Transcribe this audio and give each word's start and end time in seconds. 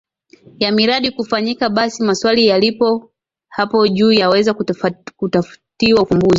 ya 0.59 0.71
miradi 0.71 1.11
kufanyika 1.11 1.69
basi 1.69 2.03
maswali 2.03 2.47
yaliopo 2.47 3.11
hapo 3.49 3.87
juu 3.87 4.11
yaweze 4.11 4.53
kutafutiwa 5.17 6.01
ufumbuzi 6.03 6.29